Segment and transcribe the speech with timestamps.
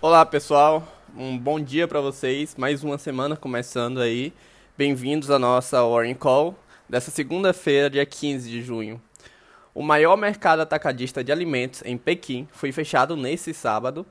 [0.00, 2.54] Olá pessoal, um bom dia para vocês.
[2.56, 4.32] Mais uma semana começando aí.
[4.76, 6.54] Bem-vindos à nossa Warren Call
[6.88, 9.02] dessa segunda-feira, dia 15 de junho.
[9.74, 14.06] O maior mercado atacadista de alimentos em Pequim foi fechado nesse sábado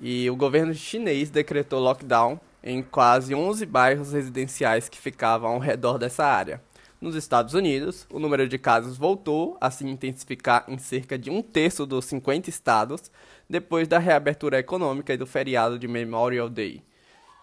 [0.00, 5.98] e o governo chinês decretou lockdown em quase 11 bairros residenciais que ficavam ao redor
[5.98, 6.62] dessa área.
[6.98, 11.42] Nos Estados Unidos, o número de casos voltou a se intensificar em cerca de um
[11.42, 13.10] terço dos 50 estados
[13.48, 16.82] depois da reabertura econômica e do feriado de Memorial Day.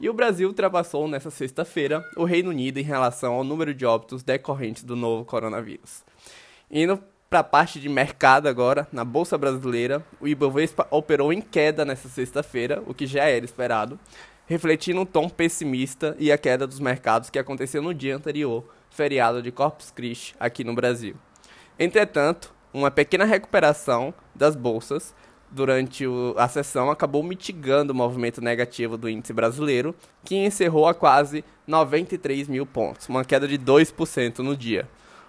[0.02, 4.24] E o Brasil ultrapassou nesta sexta-feira o Reino Unido em relação ao número de óbitos
[4.24, 6.04] decorrentes do novo coronavírus.
[6.70, 11.86] Indo para a parte de mercado agora, na Bolsa Brasileira, o Ibovespa operou em queda
[11.86, 14.00] nesta sexta-feira, o que já era esperado,
[14.48, 19.42] refletindo um tom pessimista e a queda dos mercados que aconteceu no dia anterior, feriado
[19.42, 21.16] de Corpus Christi aqui no Brasil.
[21.78, 25.14] Entretanto, uma pequena recuperação das bolsas
[25.50, 26.06] durante
[26.38, 32.48] a sessão acabou mitigando o movimento negativo do índice brasileiro, que encerrou a quase 93
[32.48, 34.88] mil pontos, uma queda de 2% no dia.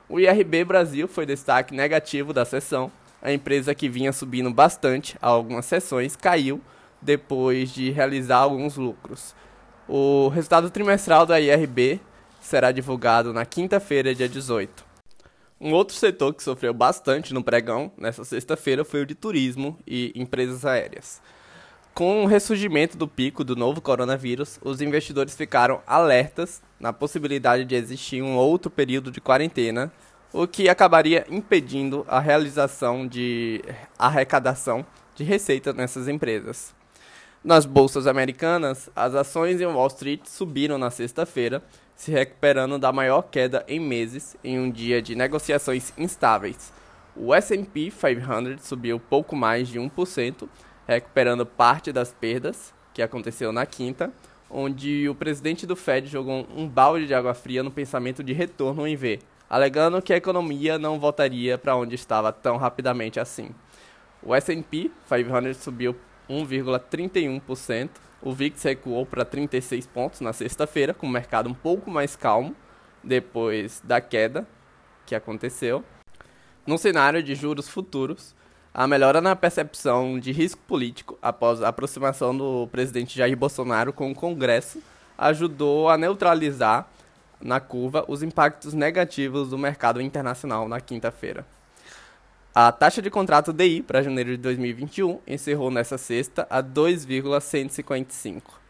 [0.08, 2.90] O IRB Brasil foi destaque negativo da sessão.
[3.22, 6.60] A empresa que vinha subindo bastante a algumas sessões caiu
[7.00, 9.34] depois de realizar alguns lucros.
[9.88, 12.00] O resultado trimestral da IRB
[12.44, 14.84] será divulgado na quinta-feira, dia 18.
[15.58, 20.12] Um outro setor que sofreu bastante no pregão nessa sexta-feira foi o de turismo e
[20.14, 21.22] empresas aéreas.
[21.94, 27.74] Com o ressurgimento do pico do novo coronavírus, os investidores ficaram alertas na possibilidade de
[27.76, 29.90] existir um outro período de quarentena,
[30.30, 33.62] o que acabaria impedindo a realização de
[33.98, 36.74] arrecadação de receita nessas empresas.
[37.44, 41.62] Nas bolsas americanas, as ações em Wall Street subiram na sexta-feira,
[41.94, 46.72] se recuperando da maior queda em meses em um dia de negociações instáveis.
[47.14, 50.48] O S&P 500 subiu pouco mais de 1%,
[50.88, 54.10] recuperando parte das perdas que aconteceu na quinta,
[54.48, 58.86] onde o presidente do Fed jogou um balde de água fria no pensamento de retorno
[58.86, 59.18] em V,
[59.50, 63.50] alegando que a economia não voltaria para onde estava tão rapidamente assim.
[64.22, 65.94] O S&P 500 subiu
[66.28, 67.90] 1,31%.
[68.22, 72.56] O VIX recuou para 36 pontos na sexta-feira, com o mercado um pouco mais calmo
[73.02, 74.46] depois da queda
[75.04, 75.84] que aconteceu.
[76.66, 78.34] No cenário de juros futuros,
[78.72, 84.10] a melhora na percepção de risco político após a aproximação do presidente Jair Bolsonaro com
[84.10, 84.82] o Congresso
[85.16, 86.88] ajudou a neutralizar
[87.40, 91.46] na curva os impactos negativos do mercado internacional na quinta-feira.
[92.56, 98.60] A taxa de contrato DI para janeiro de 2021 encerrou nesta sexta a 2,155.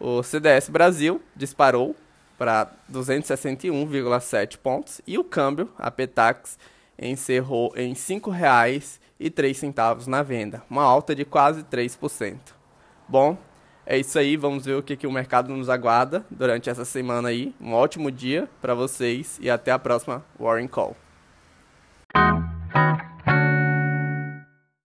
[0.00, 1.94] O CDS Brasil disparou
[2.36, 6.58] para 261,7 pontos e o câmbio, a Petax,
[6.98, 12.36] encerrou em R$ 5,03 na venda, uma alta de quase 3%.
[13.08, 13.38] Bom,
[13.86, 17.28] é isso aí, vamos ver o que, que o mercado nos aguarda durante essa semana
[17.28, 17.54] aí.
[17.60, 20.96] Um ótimo dia para vocês e até a próxima Warren Call.